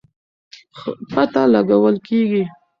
پته 1.11 1.41
لګول 1.53 1.95
کېږي. 2.07 2.43